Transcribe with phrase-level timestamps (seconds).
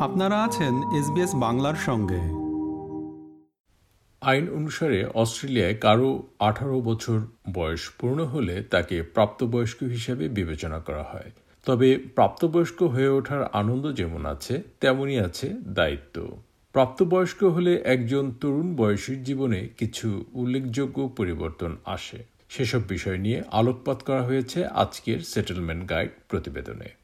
[0.00, 2.20] আপনারা আছেন এসবিএস বাংলার সঙ্গে।
[4.20, 7.20] আইন অনুসারে অস্ট্রেলিয়ায় কারও আঠারো বছর
[7.52, 11.30] বয়স পূর্ণ হলে তাকে প্রাপ্তবয়স্ক হিসেবে বিবেচনা করা হয়।
[11.64, 16.42] তবে প্রাপ্তবয়স্ক হয়ে ওঠার আনন্দ যেমন আছে, তেমনই আছে দায়িত্ব।
[16.72, 24.22] প্রাপ্তবয়স্ক হলে একজন তরুণ বয়সীর জীবনে কিছু উল্লেখযোগ্য পরিবর্তন আসে। সেসব বিষয় নিয়ে আলোকপাত করা
[24.22, 26.97] হয়েছে আজকের সেটেলমেন্ট গাইড প্রতিবেদনে।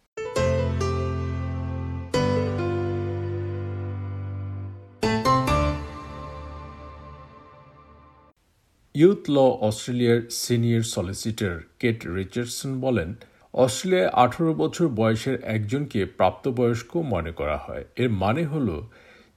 [8.94, 13.08] ইউথ ল অস্ট্রেলিয়ার সিনিয়র সলিসিটর কেট রিচার্ডসন বলেন,
[13.54, 18.68] অস্ট্রেলিয়ায় আঠারো বছর বয়সের একজনকে প্রাপ্তবয়স্ক মনে করা হয়। এর মানে হল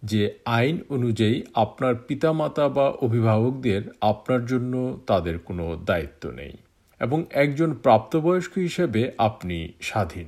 [0.04, 4.74] যে আইন অনুযায়ী আপনার পিতামাতা বা অভিভাবকদের আপনার জন্য
[5.08, 6.54] তাদের কোনো দায়িত্ব নেই
[7.02, 10.28] এবং একজন প্রাপ্তবয়স্ক হিসেবে আপনি স্বাধীন।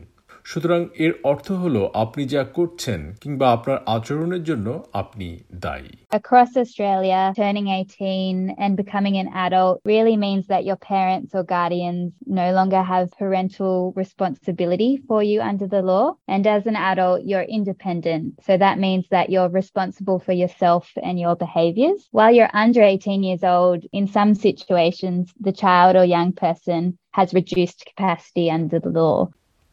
[0.50, 4.66] সুতরাং এর অর্থ হলো আপনি যা করছেন কিংবা আপনার আচরণের জন্য
[5.02, 5.28] আপনি
[5.64, 11.42] দায়ী Across Australia, turning 18 and becoming an adult really means that your parents or
[11.56, 12.10] guardians
[12.42, 16.06] no longer have parental responsibility for you under the law.
[16.34, 18.24] And as an adult, you're independent.
[18.46, 22.00] So that means that you're responsible for yourself and your behaviors.
[22.16, 26.80] While you're under 18 years old, in some situations, the child or young person
[27.18, 29.18] has reduced capacity under the law.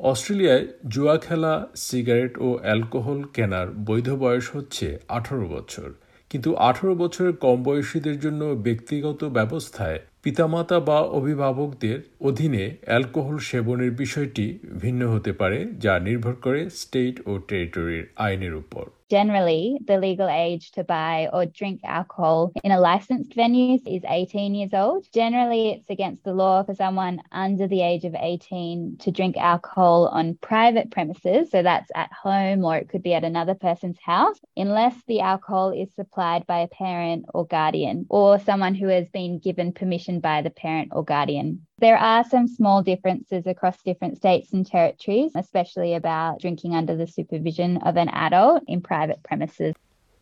[0.01, 5.89] অস্ট্রেলিয়ায় জুয়া খেলা, cigarette ও alcohol কেনার বৈধ বয়স হচ্ছে আঠারো বছর।
[6.31, 14.46] কিন্তু আঠারো বছরের কম বয়সীদের জন্য ব্যক্তিগত ব্যবস্থায় পিতামাতা বা অভিভাবকদের অধীনে অ্যালকোহল সেবনের বিষয়টি
[14.84, 20.72] ভিন্ন হতে পারে যা নির্ভর করে স্টেট ও টেরিটরির আইনের উপর Generally, the legal age
[20.72, 25.06] to buy or drink alcohol in a licensed venue is 18 years old.
[25.14, 30.08] Generally, it's against the law for someone under the age of 18 to drink alcohol
[30.08, 31.52] on private premises.
[31.52, 35.72] So that's at home or it could be at another person's house, unless the alcohol
[35.72, 40.43] is supplied by a parent or guardian or someone who has been given permission by
[40.43, 41.49] the parent or guardian.
[41.79, 47.07] There are some small differences across different states and territories, especially about drinking under the
[47.07, 49.75] supervision of an adult in private premises.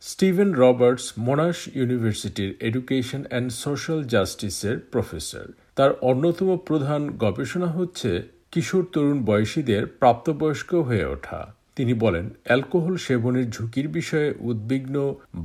[0.03, 5.45] Steven Roberts Monash ইউনিভার্সিটির education and social জাস্টিসের professor
[5.75, 8.11] তার অন্যতম প্রধান গবেষণা হচ্ছে
[8.51, 11.41] কিশোর তরুণ বয়সীদের প্রাপ্তবয়স্ক হয়ে ওঠা
[11.75, 14.95] তিনি বলেন অ্যালকোহল সেবনের ঝুঁকির বিষয়ে উদ্বিগ্ন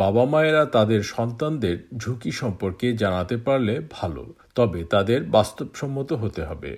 [0.03, 4.23] বাবা মায়েরা তাদের সন্তানদের ঝুঁকি সম্পর্কে জানাতে পারলে ভালো
[4.55, 6.73] তবে তাদের বাস্তবসম্মত হতে হবে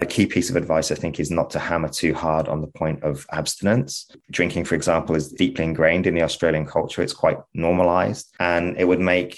[0.00, 2.72] A key piece of advice, I think, is not to hammer too hard on the
[2.80, 3.92] point of abstinence.
[4.30, 7.00] Drinking, for example, is deeply ingrained in the Australian culture.
[7.02, 9.32] It's quite normalized, and it would make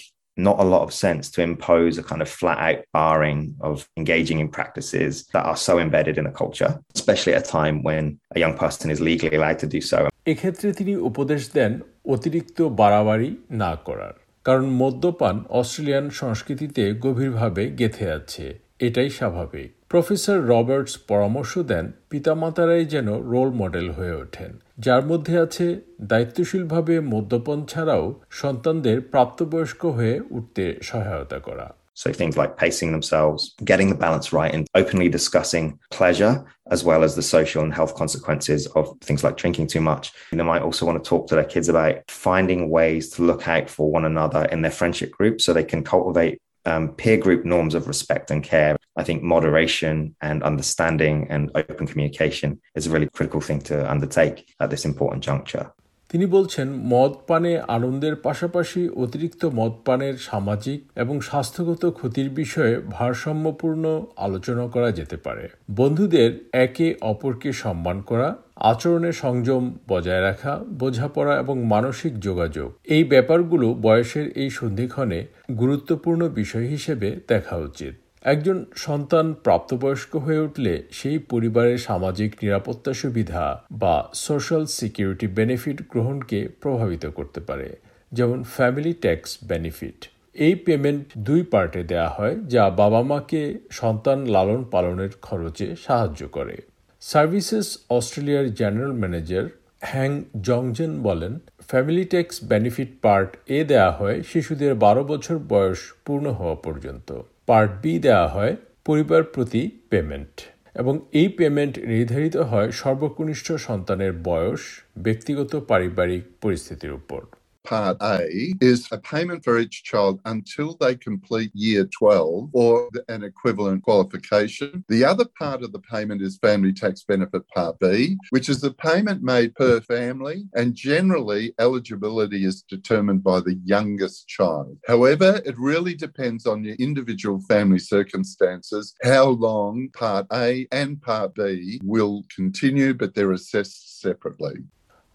[0.49, 4.39] not a lot of sense to impose a kind of flat out barring of engaging
[4.43, 8.05] in practices that are so embedded in a culture, especially at a time when
[8.37, 9.99] a young person is legally allowed to do so.
[10.33, 11.73] এক্ষেত্রে তিনি উপদেশ দেন
[12.15, 13.31] অতিরিক্ত বাড়াবাড়ি
[13.63, 14.15] না করার
[14.47, 18.47] কারণ মদ্যপান Australian সংস্কৃতিতে গভীরভাবে গেথে আছে
[18.81, 25.67] এটাই স্বাভাবিক প্রফেসর রবার্টস পরামর্শ দেন পিতামাতারাই যেন রোল মডেল হয়ে ওঠেন যার মধ্যে আছে
[26.13, 28.05] দায়িত্বশীলভাবে মদ্যপান ছাড়াও
[28.41, 31.69] সন্তানদের প্রাপ্তবয়স্ক হয়ে উঠতে সহায়তা করা
[32.03, 33.41] So things like pacing themselves,
[33.71, 35.67] getting the balance right, and openly discussing
[35.99, 36.35] pleasure
[36.71, 40.05] as well as the social and health consequences of things like drinking too much.
[40.31, 41.95] And They might also want to talk to their kids about
[42.29, 45.83] finding ways to look out for one another in their friendship group so they can
[45.95, 46.35] cultivate
[46.67, 48.77] um, peer group norms of respect and care.
[48.97, 54.37] I think moderation and understanding and open communication is a really critical thing to undertake
[54.61, 55.67] at this important juncture.
[56.11, 63.85] তিনি বলছেন মদ পানে আনন্দের পাশাপাশি অতিরিক্ত মদ পানের সামাজিক এবং স্বাস্থ্যগত ক্ষতির বিষয়ে ভারসাম্যপূর্ণ
[64.27, 66.31] আলোচনা করা যেতে পারে বন্ধুদের
[66.67, 68.29] একে অপরকে সম্মান করা
[68.61, 75.27] আচরণে সংযম বজায় রাখা, বোঝাপড়া এবং মানসিক যোগাযোগ। এই ব্যাপারগুলো বয়সের এই সন্ধিক্ষণে
[75.59, 83.65] গুরুত্বপূর্ণ বিষয় হিসেবে দেখা উচিত। একজন সন্তান প্রাপ্তবয়স্ক হয়ে উঠলে সেই পরিবারের সামাজিক নিরাপত্তা সুবিধা
[83.73, 87.77] বা সোশ্যাল সিকিউরিটি বেনিফিট গ্রহণকে প্রভাবিত করতে পারে,
[88.13, 94.65] যেমন ফ্যামিলি ট্যাক্স বেনিফিট এই পেমেন্ট দুই পার্টে দেয়া হয়, যা বাবা মাকে সন্তান লালন
[94.65, 96.57] পালনের খরচে সাহায্য করে।
[97.01, 99.45] সার্ভিসেস অস্ট্রেলিয়ার জেনারেল ম্যানেজার
[99.81, 101.39] হ্যাং জংজেন বলেন,
[101.69, 107.73] family tax benefit part A দেয়া হয় শিশুদের বারো বছর বয়স পূর্ণ হওয়া পর্যন্ত। পার্ট
[107.83, 110.41] বি দেওয়া হয় পরিবার প্রতি পেমেন্ট।
[110.75, 114.61] এবং এই পেমেন্ট নির্ধারিত হয় সর্বকনিষ্ঠ সন্তানের বয়স,
[114.99, 117.23] ব্যক্তিগত পারিবারিক পরিস্থিতির উপর।
[117.65, 123.23] Part A is a payment for each child until they complete year 12 or an
[123.23, 124.85] equivalent qualification.
[124.89, 128.71] The other part of the payment is Family Tax Benefit Part B, which is a
[128.71, 134.79] payment made per family, and generally eligibility is determined by the youngest child.
[134.87, 141.35] However, it really depends on your individual family circumstances how long Part A and Part
[141.35, 144.65] B will continue, but they're assessed separately.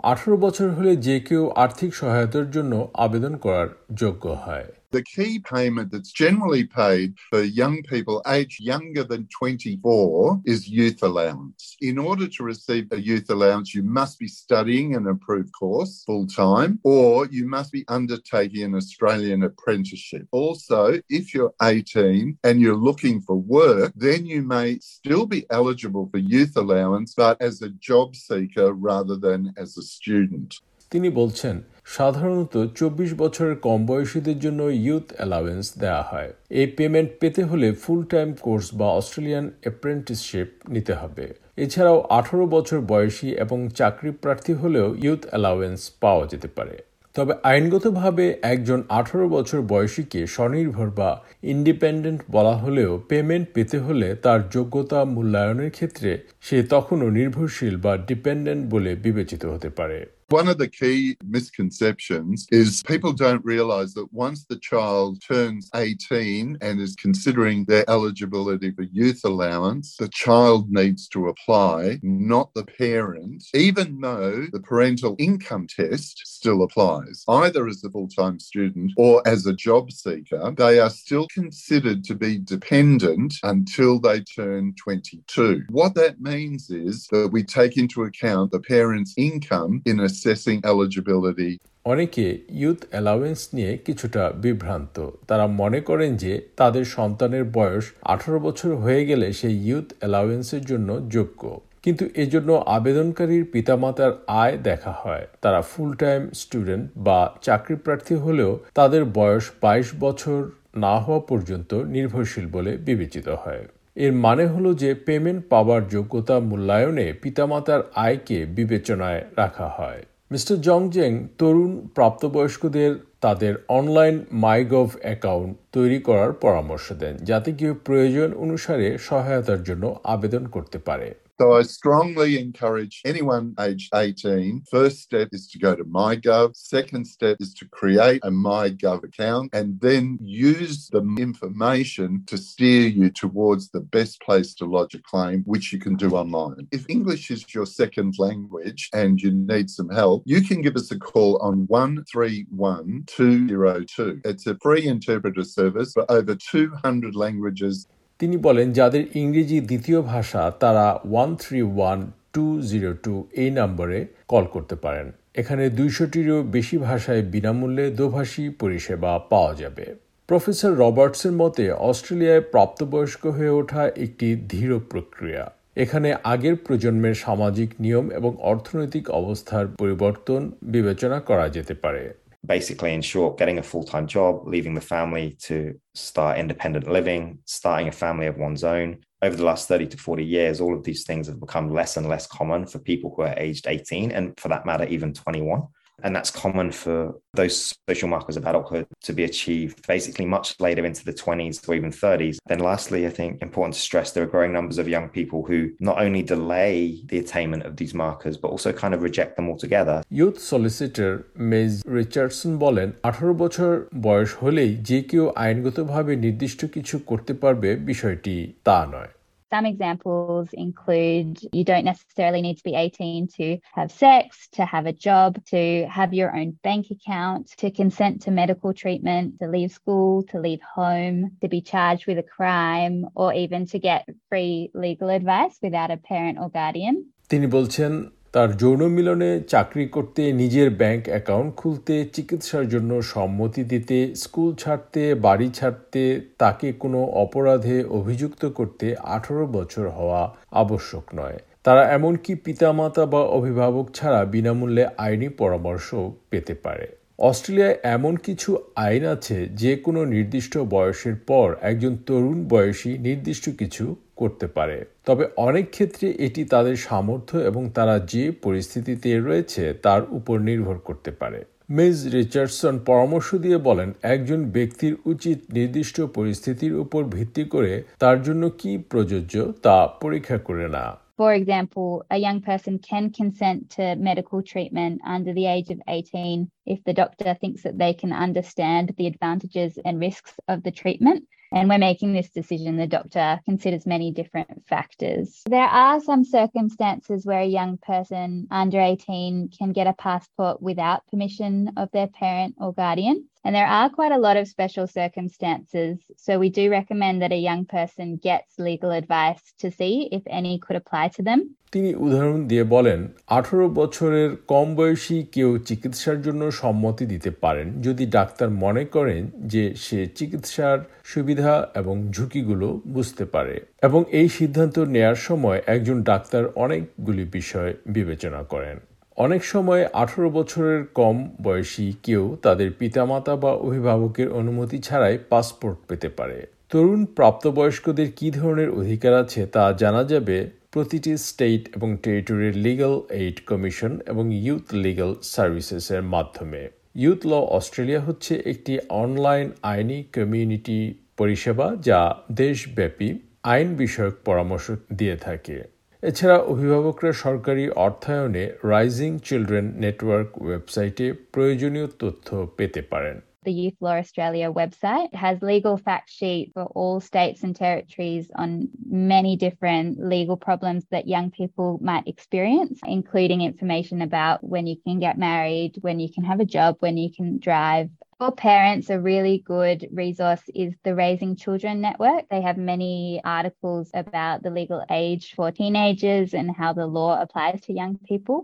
[0.06, 5.92] আঠারো বছর হলে যে কেউ আর্থিক সহায়তার জন্য আবেদন করার যোগ্য হয়। The key payment
[5.92, 11.76] that's generally paid for young people aged younger than 24 is youth allowance.
[11.82, 16.28] In order to receive a youth allowance, you must be studying an approved course full
[16.28, 20.30] time or you must be undertaking an Australian apprenticeship.
[20.32, 26.08] Also, if you're 18 and you're looking for work, then you may still be eligible
[26.10, 30.62] for youth allowance, but as a job seeker rather than as a student.
[30.92, 37.44] তিনি বলছেন, সাধারণত চব্বিশ বছরের কম বয়সীদের জন্য youth allowance দেওয়া হয়। এই পেমেন্ট পেতে
[37.44, 44.12] হলে ফুল টাইম কোর্স বা অস্ট্রেলিয়ান অ্যাপ্রেন্টিসশিপ নিতে হবে। এছাড়াও আঠারো বছর বয়সী এবং চাকরি
[44.12, 46.78] প্রার্থী হলেও ইউথ অ্যালাওয়েন্স পাওয়া যেতে পারে।
[47.16, 54.50] তবে আইনগতভাবে একজন আঠারো বছর বয়সীকে স্বনির্ভর বা ইন্ডিপেন্ডেন্ট বলা হলেও পেমেন্ট পেতে হলে তার
[54.50, 56.12] যোগ্যতা মূল্যায়নের ক্ষেত্রে
[56.42, 60.00] সে তখনও নির্ভরশীল বা ডিপেন্ডেন্ট বলে বিবেচিত হতে পারে।
[60.30, 66.58] One of the key misconceptions is people don't realize that once the child turns 18
[66.62, 72.66] and is considering their eligibility for youth allowance, the child needs to apply, not the
[72.66, 77.24] parent, even though the parental income test still applies.
[77.28, 82.04] Either as a full time student or as a job seeker, they are still considered
[82.04, 85.66] to be dependent until they turn 22.
[85.70, 90.62] What that means is that we take into account the parent's income in a assessing
[90.66, 91.58] eligibility.
[91.86, 98.76] অনেকে youth allowance নিয়ে কিছুটা বিভ্রান্ত। তারা মনে করেন যে তাদের সন্তানের বয়স আঠারো বছর
[98.76, 105.62] হয়ে গেলে সেই ইউথ অ্যালাউয়েন্সের জন্য যোগ্য। কিন্তু এজন্য আবেদনকারীর পিতামাতার আয় দেখা হয়। তারা
[105.62, 112.48] ফুল টাইম স্টুডেন্ট বা চাকরি প্রার্থী হলেও তাদের বয়স বাইশ বছর না হওয়া পর্যন্ত নির্ভরশীল
[112.48, 119.68] বলে বিবেচিত হয়। এর মানে হলো যে পেমেন্ট পাওয়ার যোগ্যতা মূল্যায়নে পিতামাতার আয়কে বিবেচনায় রাখা
[119.68, 120.02] হয়।
[120.32, 128.34] মিস্টার জংজেং তরুণ প্রাপ্তবয়স্কদের তাদের অনলাইন মাইগভ অ্যাকাউন্ট তৈরি করার পরামর্শ দেন, যাতে কেউ প্রয়োজন
[128.34, 134.64] অনুসারে সহায়তার জন্য আবেদন করতে পারে। So I strongly encourage anyone aged 18.
[134.72, 136.56] First step is to go to MyGov.
[136.56, 142.88] Second step is to create a MyGov account and then use the information to steer
[142.88, 146.70] you towards the best place to lodge a claim, which you can do online.
[146.72, 150.90] If English is your second language and you need some help, you can give us
[150.92, 154.22] a call on 131202.
[154.24, 157.88] It's a free interpreter service for over 200 languages
[158.20, 164.06] তিনি বলেন, যাদের ইংরেজি দ্বিতীয় ভাষা তারা one three one two zero two এই নম্বরে
[164.28, 169.86] call করতে পারেন। এখানে দুইশোটিরও বেশি ভাষায় বিনামূল্যে দোভাষী পরিষেবা পাওয়া যাবে।
[170.28, 178.12] প্রফেসর রবার্টসের মতে, অস্ট্রেলিয়ায় প্রাপ্তবয়স্ক হয়ে ওঠা একটি ধীর প্রক্রিয়া। এখানে আগের প্রজন্মের সামাজিক নিয়ম
[178.12, 182.04] এবং অর্থনৈতিক অবস্থার পরিবর্তন বিবেচনা করা যেতে পারে।
[182.46, 187.40] Basically, in short, getting a full time job, leaving the family to start independent living,
[187.46, 189.00] starting a family of one's own.
[189.22, 192.08] Over the last 30 to 40 years, all of these things have become less and
[192.08, 195.64] less common for people who are aged 18, and for that matter, even 21.
[196.06, 196.98] And that's common for
[197.34, 197.56] those
[197.90, 201.92] social markers of adulthood to be achieved basically much later into the 20s or even
[201.92, 202.38] 30s.
[202.46, 205.60] Then, lastly, I think important to stress there are growing numbers of young people who
[205.80, 210.04] not only delay the attainment of these markers, but also kind of reject them altogether.
[210.12, 211.12] Youth solicitor
[211.52, 211.74] Ms.
[212.00, 213.72] Richardson বলেন আঠারো বছর
[214.08, 218.36] বয়স হলেই যে কেউ আইনগতভাবে নির্দিষ্ট কিছু করতে পারবে বিষয়টি
[218.68, 219.12] তা নয়
[219.55, 224.87] Some examples include you don't necessarily need to be 18 to have sex, to have
[224.87, 229.73] a job, to have your own bank account, to consent to medical treatment, to leave
[229.73, 234.71] school, to leave home, to be charged with a crime, or even to get free
[234.73, 236.97] legal advice without a parent or guardian.
[237.29, 237.93] তিনি বলছেন
[238.36, 245.04] তার যৌন মিলনে চাকরি করতে, নিজের bank account খুলতে, চিকিৎসার জন্য সম্মতি দিতে, স্কুল ছাড়তে,
[245.16, 246.04] বাড়ি ছাড়তে,
[246.38, 253.86] তাকে কোনো অপরাধে অভিযুক্ত করতে আঠারো বছর হওয়া আবশ্যক নয়। তারা এমনকি পিতামাতা বা অভিভাবক
[253.94, 255.88] ছাড়া বিনামূল্যে আইনি পরামর্শ
[256.30, 256.88] পেতে পারে।
[257.20, 263.86] অস্ট্রেলিয়ায় এমন কিছু আইন আছে, যে কোনো নির্দিষ্ট বয়সের পর একজন তরুণ বয়সী নির্দিষ্ট কিছু
[264.18, 270.36] করতে পারে তবে অনেক ক্ষেত্রে এটি তাদের সামর্থ্য এবং তারা যে পরিস্থিতিতে রয়েছে তার উপর
[270.40, 277.44] নির্ভর করতে পারে মিস রিচার্ডসন পরামর্শ দিয়ে বলেন একজন ব্যক্তির উচিত নির্দিষ্ট পরিস্থিতির উপর ভিত্তি
[277.46, 280.86] করে তার জন্য কি প্রযোজ্য তা পরীক্ষা করে না
[281.18, 286.52] For example, a young person can consent to medical treatment under the age of 18
[286.66, 291.20] if the doctor thinks that they can understand the advantages and risks of the treatment.
[291.56, 295.42] And when making this decision, the doctor considers many different factors.
[295.50, 301.08] There are some circumstances where a young person under 18 can get a passport without
[301.08, 303.30] permission of their parent or guardian.
[303.46, 306.00] And there are quite a lot of special circumstances.
[306.18, 310.58] So we do recommend that a young person gets legal advice to see if any
[310.58, 311.42] could apply to them.
[311.72, 313.00] তিনি উদাহরণ দিয়ে বলেন
[313.38, 319.22] আঠারো বছরের কম বয়সী কেউ চিকিৎসার জন্য সম্মতি দিতে পারেন যদি ডাক্তার মনে করেন
[319.54, 323.56] যে সে চিকিৎসার সুবিধা এবং ঝুঁকিগুলো বুঝতে পারে
[323.88, 328.78] এবং এই সিদ্ধান্ত নেয়ার সময় একজন ডাক্তার অনেকগুলি বিষয় বিবেচনা করেন
[329.18, 336.10] অনেক সময় আঠারো বছরের কম বয়সী কেউ তাদের পিতামাতা বা অভিভাবকের অনুমতি ছাড়াই পাসপোর্ট পেতে
[336.10, 340.38] পারে। তরুণ প্রাপ্তবয়স্কদের কি ধরনের অধিকার আছে তা জানা যাবে
[340.72, 346.62] প্রতিটি স্টেট এবং টেরিটরির লিগাল এইড কমিশন এবং ইউথ লিগাল সার্ভিসেসের মাধ্যমে।
[346.96, 350.80] ইউথ ল অস্ট্রেলিয়া হচ্ছে একটি অনলাইন আইনি কমিউনিটি
[351.18, 352.00] পরিষেবা যা
[352.32, 353.10] দেশব্যাপী
[353.44, 355.58] আইন বিষয়ক পরামর্শ দিয়ে থাকে।
[356.05, 363.97] এছাড়া অভিভাবকরা সরকারি অর্থায়নে রাইজিং চিলড্রেন নেটওয়ার্ক ওয়েবসাইটে প্রয়োজনীয় তথ্য পেতে পারেন the Youth Law
[363.97, 368.69] Australia website it has legal fact sheet for all states and territories on
[369.15, 374.99] many different legal problems that young people might experience, including information about when you can
[375.07, 377.89] get married, when you can have a job, when you can drive.
[378.22, 382.30] For parents, a really good resource is the Raising Children Network.
[382.30, 387.60] They have many articles about the legal age for teenagers and how the law applies
[387.66, 388.38] to young people.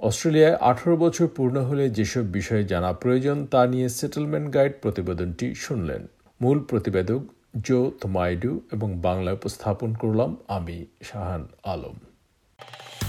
[0.00, 6.02] অস্ট্রেলিয়ায় আঠারো বছর পূর্ণ হলে যেসব বিষয়ে জানা প্রয়োজন তা নিয়ে সেটেলমেন্ট গাইড প্রতিবেদনটি শুনলেন
[6.40, 7.22] মূল প্রতিবেদক
[7.68, 10.76] জো থমাইডু এবং বাংলা উপস্থাপন করলাম আমি
[11.08, 11.96] শাহান আলম